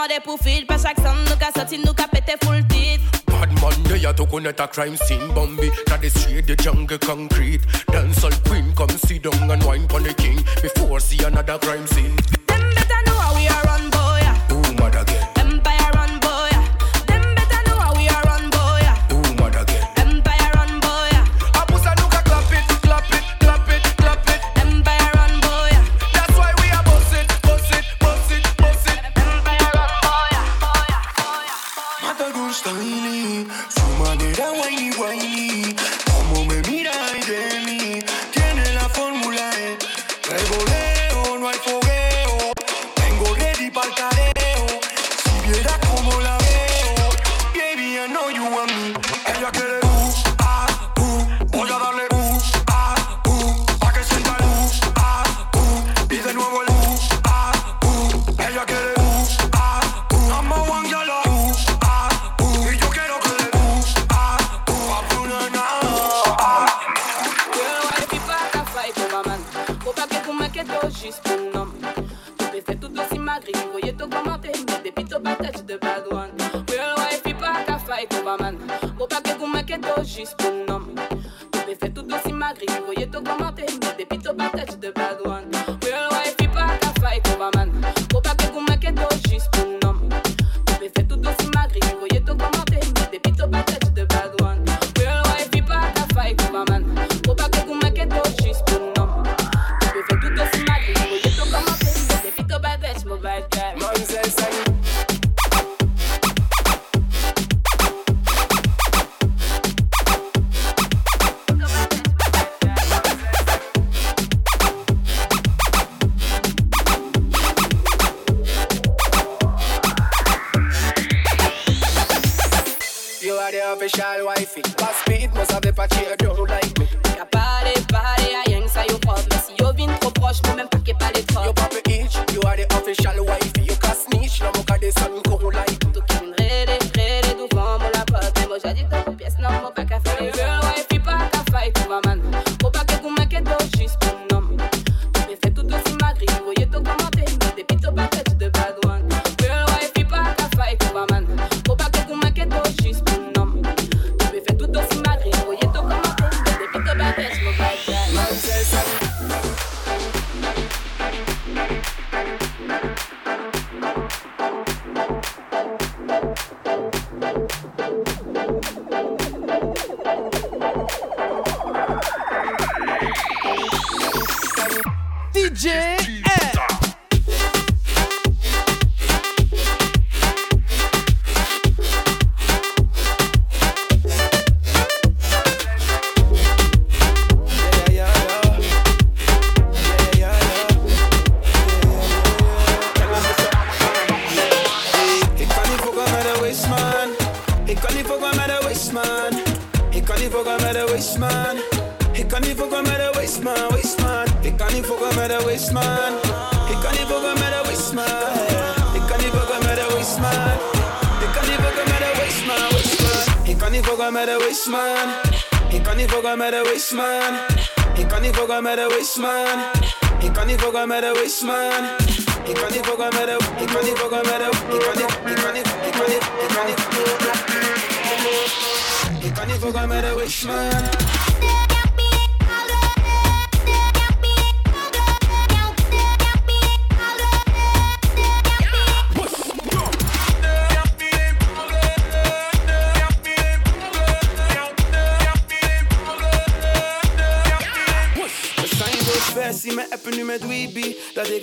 demandé 0.00 0.20
pour 0.24 0.38
feed. 0.38 0.66
Pas 0.66 0.78
chaque 0.78 0.98
sang, 0.98 1.14
nous 1.28 1.36
qu'a 1.36 1.50
sorti, 1.54 1.78
nous 1.78 1.92
qu'a 1.92 2.08
pété 2.08 2.32
full 2.42 2.66
tit. 2.68 3.00
Bad 3.26 3.52
man, 3.60 3.82
they 3.84 4.04
a 4.04 4.12
to 4.12 4.26
connect 4.26 4.60
a 4.60 4.68
crime 4.68 4.96
scene 4.96 5.32
Bambi, 5.34 5.70
that 5.86 6.04
is 6.04 6.12
straight 6.20 6.46
the 6.46 6.56
jungle 6.56 6.98
concrete 6.98 7.60
Dancehall 7.88 8.44
queen, 8.48 8.72
come 8.74 8.90
sit 8.90 9.22
down 9.22 9.50
and 9.50 9.62
wine 9.64 9.86
pon 9.88 10.02
the 10.02 10.12
king 10.12 10.44
Before 10.60 11.00
see 11.00 11.22
another 11.24 11.58
crime 11.58 11.86
scene 11.86 12.16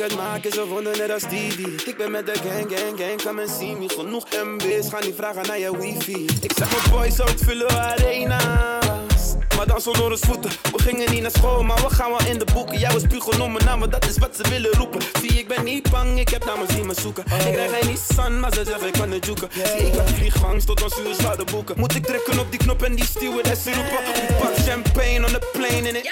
ik 0.06 0.44
het 0.44 0.46
is 0.46 0.60
of 0.60 0.72
onder 0.72 0.98
net 0.98 1.12
als 1.12 1.24
Didi. 1.24 1.76
Ik 1.86 1.98
ben 1.98 2.12
met 2.12 2.26
de 2.26 2.34
gang, 2.34 2.78
gang, 2.78 3.00
gang, 3.00 3.22
come 3.22 3.42
en 3.42 3.50
see 3.50 3.76
me. 3.76 3.90
Genoeg 3.90 4.26
MB's, 4.44 4.90
ga 4.90 5.00
niet 5.00 5.16
vragen 5.16 5.48
naar 5.48 5.60
je 5.60 5.78
wifi. 5.78 6.26
Ik 6.42 6.52
zeg 6.56 6.72
mijn 6.72 6.90
boys 6.92 7.22
uitvullen 7.22 7.70
arena's. 7.70 9.36
Maar 9.56 9.68
dan 9.68 9.82
zonder 9.82 10.12
ons 10.12 10.20
voeten. 10.20 10.52
We 10.72 10.82
gingen 10.82 11.12
niet 11.12 11.22
naar 11.22 11.32
school, 11.32 11.64
maar 11.64 11.82
we 11.82 11.90
gaan 11.90 12.10
wel 12.10 12.26
in 12.26 12.40
de 12.40 12.46
boeken. 12.54 12.80
Jouw 12.80 13.00
spiegel 13.00 13.42
om 13.42 13.52
mijn 13.52 13.66
naam, 13.66 13.80
want 13.80 13.92
dat 13.92 14.06
is 14.08 14.18
wat 14.18 14.36
ze 14.36 14.50
willen 14.50 14.72
roepen. 14.72 15.02
Zie, 15.22 15.40
ik 15.40 15.48
ben 15.48 15.64
niet 15.64 15.90
bang, 15.90 16.20
ik 16.20 16.30
heb 16.30 16.46
namens 16.46 16.74
zien 16.74 16.86
me 16.86 16.94
zoeken. 16.94 17.24
Ik 17.24 17.54
krijg 17.54 17.80
geen 17.80 17.90
Nissan, 17.90 18.40
maar 18.40 18.54
ze 18.54 18.64
zeggen 18.64 18.88
ik 18.88 18.94
kan 18.94 19.12
het 19.12 19.26
joeken 19.26 19.50
Zie, 19.52 19.88
ik 19.88 19.94
heb 19.94 20.08
vliegangst 20.10 20.68
tot 20.68 20.84
ons 20.84 21.00
uur 21.00 21.14
zouden 21.14 21.46
boeken. 21.46 21.80
Moet 21.80 21.96
ik 21.96 22.06
drukken 22.06 22.40
op 22.40 22.52
die 22.52 22.60
knop 22.60 22.84
en 22.84 22.96
die 22.96 23.06
stewardessen 23.06 23.74
roepen 23.74 24.36
Pak 24.40 24.56
champagne 24.56 25.26
on 25.26 25.32
the 25.32 25.50
plane 25.52 25.88
in 25.88 25.96
it 25.96 26.12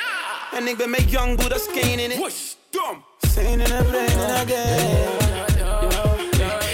En 0.58 0.68
ik 0.68 0.78
ben 0.78 0.90
met 0.90 1.12
Young 1.12 1.38
Buddha 1.38 1.58
Kane 1.74 2.02
in 2.02 2.12
it 2.12 2.58
Dom 2.70 3.05
Sane 3.36 3.48
in 3.48 3.60
the 3.60 3.84
brain 3.90 4.20
and 4.20 4.50
again 4.50 5.26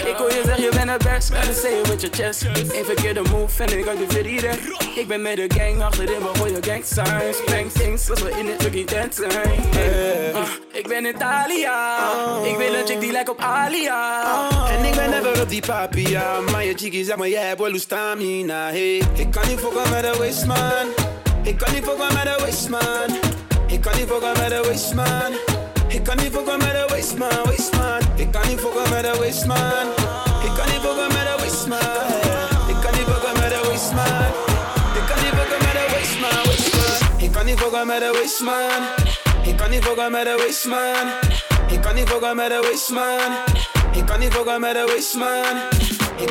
Ik 0.06 0.18
hoor 0.18 0.32
je 0.32 0.42
zeggen 0.44 0.62
je 0.62 0.70
bent 0.70 0.90
het 0.90 1.02
best, 1.02 1.34
gotta 1.34 1.52
say 1.52 1.80
it 1.80 1.88
with 1.88 2.00
your 2.00 2.16
chest. 2.16 2.42
Eén 2.72 2.84
verkeerde 2.84 3.22
move 3.30 3.64
en 3.64 3.78
ik 3.78 3.84
had 3.84 3.98
je 3.98 4.04
verdienen 4.08 4.58
Ik 4.94 5.06
ben 5.08 5.22
met 5.22 5.36
de 5.36 5.50
gang 5.56 5.82
achterin, 5.82 6.18
we 6.18 6.38
gooien 6.38 6.64
gang 6.64 6.84
signs 6.84 7.44
Bang 7.44 7.72
things, 7.72 8.10
als 8.10 8.22
we 8.22 8.30
in 8.38 8.46
het 8.46 8.62
fucking 8.62 8.86
tent 8.86 9.14
zijn 9.14 9.60
Hey, 9.74 10.32
ah, 10.34 10.48
Ik 10.72 10.88
ben 10.88 11.04
Italia, 11.04 11.98
ik 12.44 12.56
wil 12.56 12.74
een 12.74 12.86
chick 12.86 13.00
die 13.00 13.12
lijkt 13.12 13.28
op 13.28 13.40
Alia. 13.40 14.48
En 14.68 14.84
ik 14.84 14.94
ben 14.94 15.10
never 15.10 15.42
op 15.42 15.48
die 15.48 15.66
papia. 15.66 16.40
Maar 16.40 16.64
je 16.64 16.74
chickie 16.74 17.04
zegt 17.04 17.18
maar 17.18 17.28
jij 17.28 17.46
hebt 17.46 17.60
wel 17.60 17.78
stamina 17.78 18.68
hey. 18.68 19.02
Ik 19.14 19.30
kan 19.30 19.48
niet 19.48 19.58
fokken 19.58 19.90
met 19.90 20.02
de 20.02 20.18
waste 20.18 20.46
man 20.46 20.86
Ik 21.42 21.58
kan 21.58 21.74
niet 21.74 21.84
fokken 21.84 22.14
met 22.14 22.22
de 22.22 22.36
waste 22.40 22.70
man 22.70 23.18
Ik 23.66 23.80
kan 23.80 23.96
niet 23.96 24.08
fokken 24.08 24.32
met 24.38 24.48
de 24.48 24.68
waste 24.68 24.94
man 24.94 25.51
Kan 26.00 26.16
niet 26.16 26.32
fokken 26.32 26.58
met 26.58 26.72
de 26.72 26.84
waste 26.88 27.16
man, 27.16 27.28
waste 27.44 27.76
man 27.76 28.30
kan 28.30 28.48
niet 28.48 28.60
fokken 28.60 28.90
met 28.90 29.02
de 29.02 29.18
waste 29.18 29.46
man 29.46 29.86
kan 30.56 30.66
niet 30.70 30.80
fokken 30.82 31.08
met 31.12 31.24
de 31.26 31.34
waste 31.40 31.68
man 31.68 31.78
kan 32.82 32.92
niet 32.92 33.06
fokken 33.08 33.32
met 33.40 33.50
de 33.50 33.60
waste 33.68 33.94
man 33.94 34.32
kan 35.02 35.16
niet 35.16 35.34
fokken 35.34 35.60
met 35.64 35.74
de 35.74 35.84
waste 35.88 36.18
man, 36.20 36.30
waste 36.44 36.74
man 36.78 37.26
kan 37.32 37.46
niet 37.46 37.54
fokken 37.54 37.86
met 37.86 38.00
de 38.00 38.12
waste 38.16 38.42
man 38.44 38.66
kan 39.56 39.70
niet 39.70 39.84
fokken 39.84 40.10
met 40.12 40.24
de 40.24 40.34
waste 40.42 40.68
man 40.68 41.10
kan 41.80 41.94
niet 41.94 42.08
fokken 42.08 42.36
met 42.36 42.50
de 42.50 42.60
waste 42.66 42.92
man 42.92 43.42
kan 44.06 44.18
niet 44.20 44.34
fokken 44.34 44.60
met 44.60 44.74
de 44.74 44.84
waste 44.86 45.18
man 45.18 45.42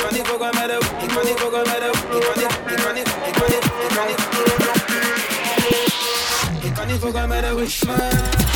kan 0.04 1.26
niet 1.26 1.40
fokken 1.40 1.64
met 1.70 1.80
de 1.80 1.90
Ik 2.18 2.24
kan 2.26 2.38
niet 2.40 2.48
Ik 2.68 2.84
kan 2.84 2.94
niet 2.94 3.08
Ik 3.08 3.34
kan 3.34 3.46
niet 3.48 3.66
Ik 3.80 3.94
kan 3.96 4.08
niet 4.08 4.20
Ik 6.64 6.74
kan 6.74 6.88
niet 6.88 7.00
fokken 7.00 7.28
met 7.28 7.44
de 7.44 7.54
waste 7.56 7.86
man 7.86 8.51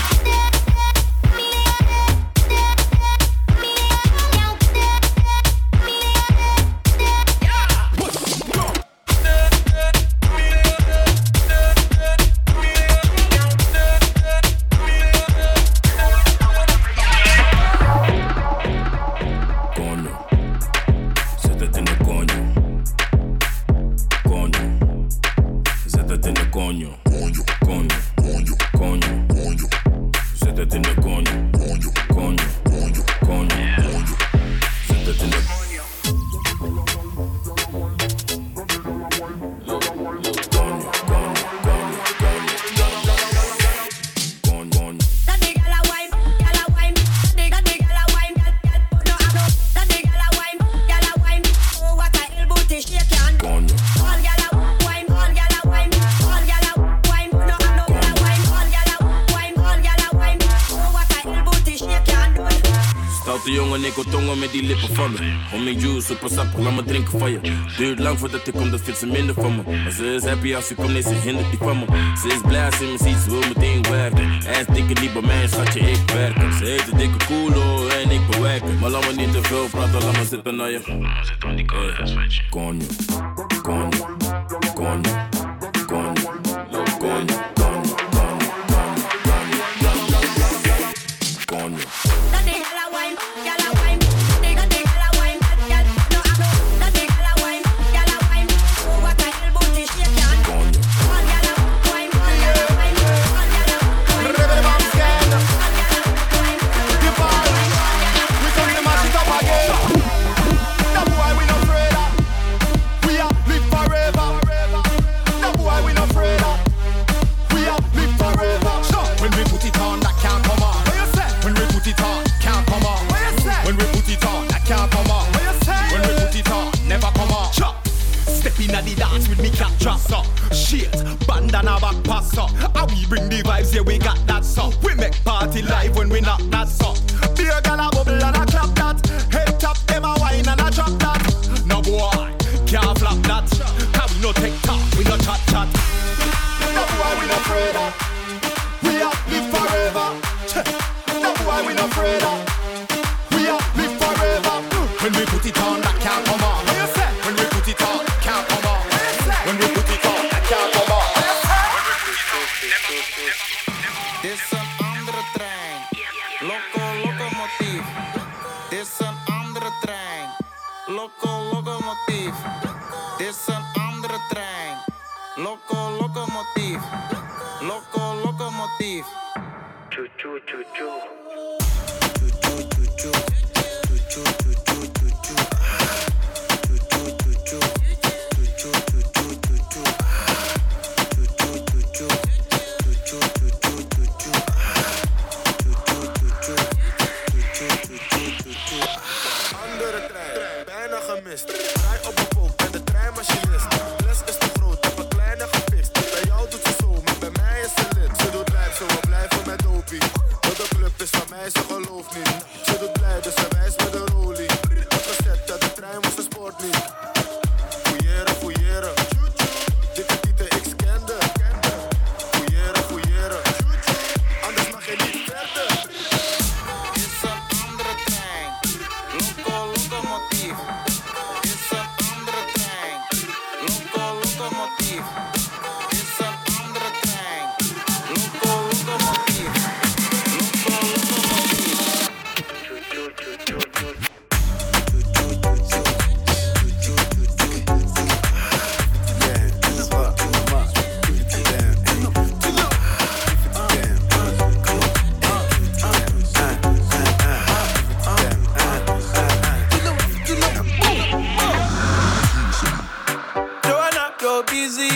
Duurt 67.77 67.99
lang 67.99 68.19
voordat 68.19 68.47
ik 68.47 68.53
kom, 68.53 68.71
dat 68.71 68.81
vindt 68.81 68.99
ze 68.99 69.05
minder 69.05 69.35
van 69.35 69.55
me. 69.55 69.61
Maar 69.83 69.91
ze 69.91 70.13
is 70.13 70.23
happy 70.23 70.55
als 70.55 70.69
ik 70.71 70.75
komt 70.75 70.91
nee, 70.91 71.01
ze 71.01 71.13
hindert 71.13 71.49
die 71.49 71.59
van 71.59 71.79
me. 71.79 71.85
Ze 72.21 72.27
is 72.27 72.41
blij 72.45 72.65
als 72.65 72.77
ze 72.77 72.83
me 72.83 72.97
ziet, 73.03 73.17
ze 73.17 73.29
wil 73.29 73.39
meteen 73.39 73.81
werken. 73.89 74.29
Hij 74.43 74.65
dikke 74.73 75.01
niet 75.01 75.13
bij 75.13 75.21
mij, 75.21 75.47
schatje, 75.47 75.79
ik 75.79 76.11
werk. 76.13 76.53
Ze 76.53 76.65
heeft 76.65 76.85
de 76.85 76.97
dikke 76.97 77.25
koelo 77.25 77.87
en 77.87 78.11
ik 78.11 78.27
bewerk. 78.29 78.63
Maar 78.79 78.89
laat 78.89 79.07
me 79.07 79.13
niet 79.13 79.31
te 79.31 79.43
veel 79.43 79.67
praten, 79.67 80.03
laat 80.03 80.17
me 80.17 80.25
zitten 80.25 80.55
naar 80.55 80.71
je. 80.71 80.79
Zitten 81.21 81.49
aan 81.49 81.55
die 81.55 81.65
je. 81.65 82.41
Konje, 82.49 82.85
konje. 83.61 84.14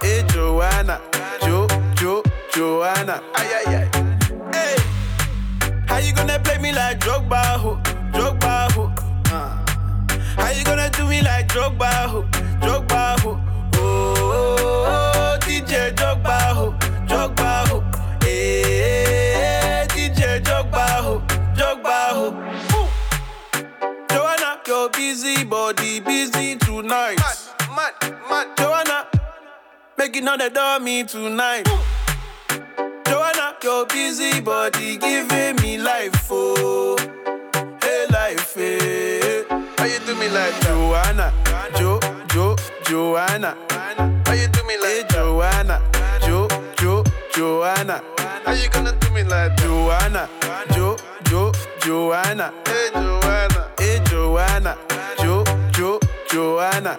Hey 0.00 0.22
Joanna. 0.28 1.00
Jo, 1.42 1.66
Jo, 2.00 2.22
Joanna. 2.54 3.20
ay 3.34 3.48
ay 3.58 3.74
ay. 3.76 3.88
Hey, 4.52 4.76
how 5.86 5.98
you 5.98 6.12
gonna 6.14 6.38
play 6.38 6.58
me 6.58 6.72
like 6.72 6.98
Drogba, 7.00 7.42
ho? 7.58 7.78
Drogba, 8.12 8.70
ho? 8.72 8.92
Uh. 9.32 9.56
How 10.36 10.50
you 10.50 10.64
gonna 10.64 10.90
do 10.90 11.06
me 11.08 11.22
like 11.22 11.48
Drogba, 11.48 11.90
ho? 12.08 12.22
Drogba, 12.60 13.18
ho? 13.20 13.40
Oh, 13.76 14.14
oh, 14.18 14.86
oh, 14.88 15.38
DJ 15.40 15.94
Drogba, 15.94 16.38
ho? 16.54 16.74
Drogba, 17.06 17.68
ho? 17.68 17.82
Eh, 18.22 19.34
hey, 19.40 19.86
DJ 19.90 20.40
Drogba, 20.42 20.86
ho? 21.02 21.22
Drogba, 21.56 21.96
ho? 22.16 22.26
Ooh. 22.76 22.88
Joanna, 24.10 24.60
your 24.66 24.88
busy 24.90 25.44
body 25.44 26.00
busy 26.00 26.56
tonight. 26.56 27.18
Mad, 27.18 27.38
mad, 27.76 27.92
mad. 28.30 28.46
Joanna, 28.58 28.83
Make 29.96 30.16
you 30.16 30.22
know 30.22 30.36
they 30.36 30.48
done 30.50 30.84
me 30.84 31.04
tonight. 31.04 31.64
Joanna, 33.06 33.56
your 33.62 33.86
busy 33.86 34.40
body 34.40 34.96
giving 34.96 35.56
me 35.62 35.78
life, 35.78 36.28
oh, 36.30 36.96
hey 37.82 38.06
life, 38.10 38.54
hey. 38.54 39.44
How 39.78 39.84
you 39.84 39.98
do 40.00 40.14
me 40.16 40.28
like 40.28 40.58
Joanna, 40.62 41.32
Jo, 41.76 42.00
Jo, 42.28 42.56
Joanna? 42.84 43.56
How 44.26 44.32
you 44.32 44.48
do 44.48 44.64
me 44.64 44.76
like 44.78 44.90
hey, 44.90 45.04
Joanna, 45.10 45.80
Jo, 46.22 46.48
Jo, 46.78 47.04
Joanna? 47.32 48.02
How 48.44 48.52
you 48.52 48.68
gonna 48.70 48.92
do 48.98 49.10
me 49.10 49.22
like 49.22 49.56
Joanna, 49.58 50.28
Jo, 50.72 50.96
Jo, 51.24 51.52
Joanna? 51.80 52.52
Hey 52.66 52.90
Joanna, 52.92 53.70
hey 53.78 54.00
Joanna, 54.06 54.76
Jo, 55.18 55.44
Jo, 55.72 56.00
Joanna? 56.30 56.98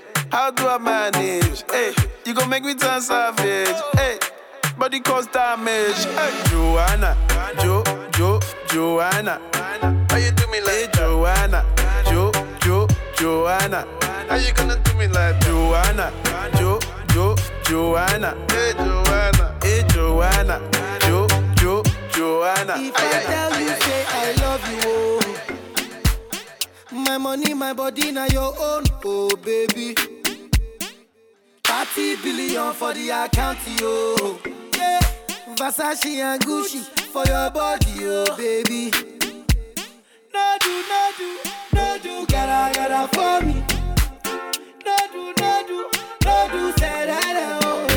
How 0.31 0.49
do 0.51 0.65
I 0.67 0.77
manage? 0.77 1.63
Hey, 1.69 1.93
you 2.25 2.33
gon' 2.33 2.49
make 2.49 2.63
me 2.63 2.73
turn 2.73 3.01
savage. 3.01 3.75
Hey, 3.93 4.17
body 4.77 5.01
cause 5.01 5.27
damage. 5.27 6.05
Hey, 6.05 6.31
Joanna, 6.49 7.17
Jo, 7.61 7.83
Jo, 8.13 8.39
Joanna. 8.69 9.41
How 10.09 10.17
you 10.17 10.31
do 10.31 10.47
me 10.47 10.61
like 10.61 10.73
hey, 10.73 10.87
Joanna, 10.93 11.65
Jo, 12.05 12.31
Jo, 12.61 12.87
Joanna. 13.17 13.85
How 14.29 14.37
you 14.37 14.53
gonna 14.53 14.77
do 14.81 14.93
me 14.93 15.07
like 15.07 15.37
Joanna, 15.41 16.13
Jo, 16.57 16.79
Jo, 17.09 17.35
Joanna. 17.63 18.37
Hey, 18.49 18.73
Joanna, 18.77 19.55
hey, 19.61 19.83
Joanna, 19.89 20.61
Jo, 21.01 21.27
Jo, 21.57 21.83
Joanna. 22.13 22.75
If 22.77 22.95
I 22.95 23.23
tell 23.23 23.59
you, 23.59 23.67
say 23.67 24.05
I 24.07 24.33
love 24.41 24.71
you, 24.71 24.79
oh. 24.85 25.19
My 26.93 27.17
money, 27.17 27.53
my 27.53 27.73
body, 27.73 28.11
now 28.11 28.27
your 28.27 28.53
own, 28.57 28.83
oh 29.03 29.29
baby. 29.43 29.95
30 31.93 32.15
billion 32.23 32.73
for 32.73 32.93
the 32.93 33.09
account, 33.09 33.57
yo. 33.79 34.39
Yeah. 34.77 34.99
Versace 35.55 36.05
and 36.23 36.41
Gucci 36.41 36.79
for 37.11 37.25
your 37.25 37.49
body, 37.51 37.91
oh 38.03 38.35
baby. 38.37 38.91
No 40.33 40.57
do, 40.61 40.83
no 40.87 41.11
do, 41.17 41.37
no 41.73 41.97
do, 42.01 42.25
gotta, 42.27 42.73
gotta 42.73 43.07
for 43.13 43.45
me. 43.45 43.55
No 44.85 44.97
do, 45.11 45.33
no 45.41 45.63
do, 45.67 45.89
no 46.23 46.47
do, 46.51 46.71
say 46.79 47.05
that, 47.07 47.59
oh. 47.63 47.87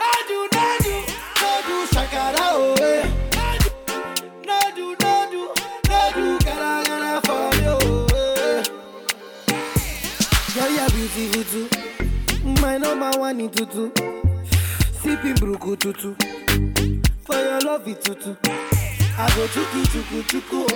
No 0.00 0.10
do, 0.26 0.38
no 0.52 0.66
do, 0.82 0.94
no 1.40 1.50
do, 1.66 1.76
shakara, 1.94 2.46
oh. 2.50 2.74
eh. 2.80 3.06
No 4.44 4.58
do, 4.74 4.96
no 5.00 5.14
do, 5.30 6.38
gotta 6.44 7.20
for 7.24 7.50
me, 7.56 7.64
oh. 7.68 8.06
eh. 8.16 8.64
Girl, 10.54 10.70
you're 10.70 10.90
beautiful 10.90 11.44
too. 11.68 11.77
One 12.80 13.40
in 13.40 13.50
tutu. 13.50 13.90
Sipping 15.02 15.34
bruku 15.34 15.76
tutu. 15.76 16.14
For 17.24 17.34
your 17.34 17.60
love 17.62 17.84
tutu. 18.02 18.36
I 19.18 19.26
go 19.34 19.46
chuku 19.48 19.82
chuku 19.90 20.22
chuku. 20.22 20.66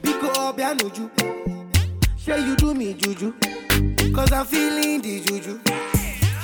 Biko 0.00 0.28
obianuju. 0.48 1.10
Say 2.16 2.40
you 2.46 2.56
do 2.56 2.72
me 2.72 2.94
juju. 2.94 3.34
Cause 4.14 4.32
I'm 4.32 4.46
feeling 4.46 5.02
the 5.02 5.20
juju. 5.20 5.60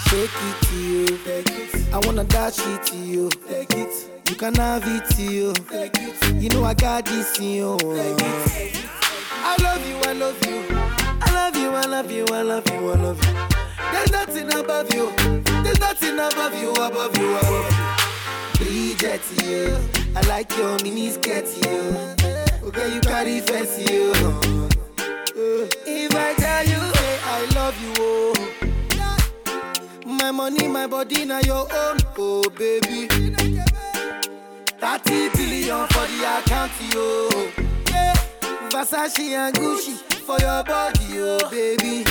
Shake 0.05 0.31
it 0.31 0.63
to 0.67 0.77
you. 0.77 1.19
I 1.95 1.99
wanna 2.07 2.25
dash 2.25 2.59
it 2.59 2.83
to 2.89 2.97
you. 2.97 3.31
Take 3.49 3.73
it. 3.73 4.29
You 4.29 4.37
can 4.37 4.55
have 4.57 4.83
it 4.85 5.09
to 5.17 5.23
you. 5.23 5.55
You 6.39 6.51
know 6.51 6.65
I 6.65 6.75
got 6.75 7.07
this 7.07 7.39
in 7.39 7.45
you. 7.55 7.79
I 9.43 9.57
love 9.63 9.89
you, 9.89 9.97
I 10.05 10.13
love 10.13 10.47
you. 10.47 10.67
I 11.23 11.33
love 11.33 11.57
you, 11.57 11.71
I 11.71 11.87
love 11.87 12.11
you, 12.11 12.27
I 12.27 12.43
love 12.43 12.69
you, 12.71 12.91
I 12.91 12.95
love 12.97 13.25
you. 13.25 13.60
There's 13.93 14.11
nothing 14.13 14.53
above 14.55 14.93
you. 14.95 15.13
There's 15.63 15.81
nothing 15.81 16.15
above 16.19 16.55
you, 16.61 16.71
above 16.73 17.17
you, 17.19 17.37
above 17.37 17.71
you. 18.59 18.65
Bridget, 18.65 19.21
you. 19.45 19.77
I 20.17 20.21
like 20.29 20.57
your 20.57 20.77
mini 20.83 21.11
skirt, 21.11 21.47
you. 21.65 21.97
Okay, 22.69 22.95
you 22.95 23.01
carry 23.01 23.41
fancy, 23.41 23.83
you. 23.93 24.13
If 25.87 26.15
I 26.15 26.35
tell 26.35 26.65
you, 26.67 26.81
hey, 26.99 27.19
I 27.25 27.45
love 27.55 27.77
you, 27.83 27.93
oh. 27.99 28.35
My 30.07 30.31
money, 30.31 30.69
my 30.69 30.87
body, 30.87 31.25
now 31.25 31.41
your 31.41 31.67
own, 31.73 31.97
oh 32.19 32.43
baby. 32.51 33.09
30 34.79 35.29
billion 35.31 35.87
for 35.89 36.07
the 36.07 36.25
account, 36.39 36.73
yo. 36.93 37.29
Yeah. 37.91 38.15
Versace 38.71 39.33
and 39.33 39.55
Gucci 39.57 39.95
for 40.27 40.39
your 40.41 40.63
body, 40.65 41.19
oh 41.19 41.39
baby. 41.51 42.05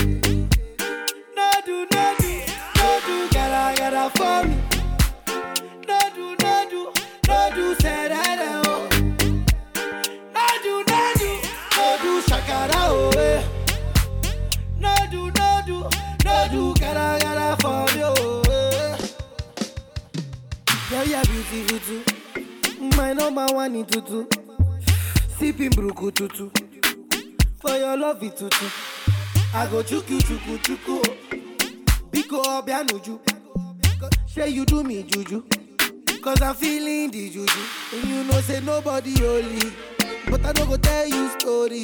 Bruku 25.99 26.11
tutu. 26.13 26.49
For 27.59 27.71
your 27.75 27.97
love 27.97 28.23
it 28.23 28.37
tutu. 28.37 28.65
I 29.53 29.67
go 29.69 29.83
chuku 29.83 30.17
chuku 30.21 30.57
chuku. 30.63 31.01
Biko 32.09 32.41
obianuju. 32.41 33.19
Say 34.25 34.47
you 34.49 34.65
do 34.65 34.81
me 34.81 35.03
juju. 35.03 35.43
Cause 36.21 36.41
I'm 36.41 36.55
feeling 36.55 37.11
the 37.11 37.29
juju. 37.29 37.59
And 37.93 38.07
you 38.07 38.23
know 38.23 38.39
say 38.39 38.61
nobody 38.61 39.13
holy. 39.19 39.73
But 40.29 40.45
I 40.45 40.53
don't 40.53 40.69
go 40.69 40.77
tell 40.77 41.05
you 41.05 41.29
story. 41.37 41.83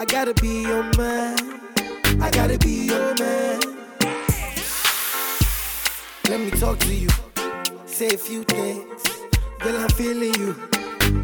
I 0.00 0.06
gotta 0.06 0.32
be 0.32 0.62
your 0.62 0.84
man. 0.96 1.60
I 2.22 2.30
gotta 2.30 2.56
be 2.56 2.86
your 2.86 3.14
man. 3.16 3.60
Let 6.30 6.40
me 6.40 6.50
talk 6.52 6.78
to 6.78 6.94
you. 6.94 7.08
Say 7.84 8.08
a 8.08 8.16
few 8.16 8.42
things. 8.44 9.02
Girl, 9.60 9.76
I'm 9.76 9.90
feeling 9.90 10.34
you. 10.36 10.54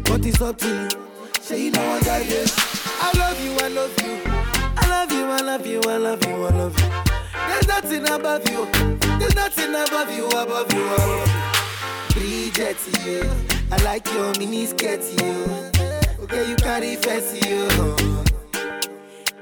But 0.03 0.23
it's 0.23 0.39
up 0.39 0.59
to 0.59 0.67
you. 0.67 1.14
Say 1.45 1.65
you 1.65 1.69
know 1.69 1.79
I 1.79 1.99
got. 1.99 2.23
I 2.25 3.11
love 3.19 3.39
you, 3.45 3.53
I 3.59 3.67
love 3.67 3.93
you. 4.01 4.19
I 4.77 4.87
love 4.89 5.11
you, 5.11 5.25
I 5.25 5.41
love 5.41 5.67
you, 5.67 5.79
I 5.81 5.97
love 5.97 6.25
you, 6.25 6.43
I 6.43 6.49
love 6.49 6.79
you. 6.79 6.89
There's 7.47 7.67
nothing 7.67 8.09
above 8.09 8.49
you. 8.49 8.67
There's 9.19 9.35
nothing 9.35 9.69
above 9.69 10.11
you, 10.11 10.25
above 10.25 10.73
you, 10.73 10.83
above 10.83 11.27
you. 12.15 12.19
Bridget, 12.19 12.77
you. 13.05 13.29
I 13.71 13.77
like 13.83 14.11
your 14.11 14.33
mini 14.39 14.65
skirt, 14.65 15.01
you. 15.21 15.45
Okay, 16.23 16.49
you 16.49 16.55
carry 16.55 16.95
fancy, 16.95 17.47
you. 17.47 17.67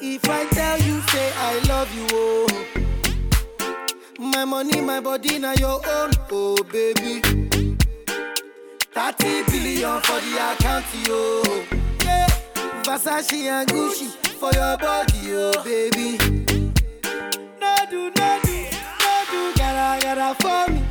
If 0.01 0.29
I 0.29 0.45
tell 0.47 0.79
you, 0.81 0.99
say 1.03 1.31
I 1.37 1.59
love 1.69 1.95
you, 1.95 2.05
oh. 2.11 2.65
My 4.19 4.43
money, 4.43 4.81
my 4.81 4.99
body, 4.99 5.39
now 5.39 5.53
your 5.53 5.79
own, 5.87 6.11
oh 6.31 6.61
baby. 6.69 7.21
30 8.91 9.43
billion 9.45 10.01
for 10.01 10.19
the 10.19 10.51
account, 10.51 10.85
yo. 11.07 11.82
Yeah. 12.03 12.27
Versace 12.83 13.33
and 13.33 13.69
Gucci 13.69 14.09
for 14.39 14.51
your 14.53 14.77
body, 14.77 15.33
oh 15.33 15.63
baby. 15.63 16.17
No 17.59 17.75
do, 17.89 18.11
no 18.17 18.39
do, 18.43 18.57
no 19.03 19.13
do, 19.31 19.53
gotta, 19.55 20.01
gotta 20.01 20.35
for 20.41 20.71
me. 20.71 20.81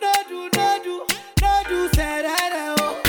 No 0.00 0.12
do, 0.28 0.48
no 0.56 0.68
do, 0.82 1.06
no 1.42 1.62
do, 1.68 1.88
say 1.94 2.22
that, 2.22 2.76
oh. 2.80 3.00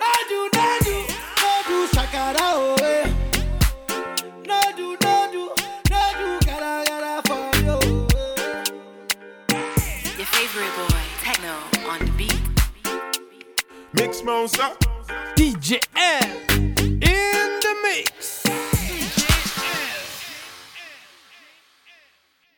No 0.00 0.12
do, 0.28 0.38
no 0.54 0.66
do, 0.82 0.96
no 1.42 1.52
do, 1.68 1.76
shakara, 1.94 2.36
oh, 2.40 2.76
eh. 2.82 3.06
No 4.46 4.60
do, 4.76 4.96
no 5.02 5.14
do, 5.32 5.42
no 5.90 6.02
do, 6.18 6.28
gotta, 6.46 6.72
gotta 6.88 7.22
for 7.28 7.44
me, 7.60 7.68
oh, 7.68 8.08
eh. 8.16 9.54
Your 10.16 10.26
favorite 10.26 10.74
boy, 10.76 11.04
Tekno, 11.22 11.54
on 11.90 11.98
the 12.06 12.12
beat. 12.16 12.40
Mix 13.92 14.22
monster. 14.24 14.83
DJ. 15.44 16.43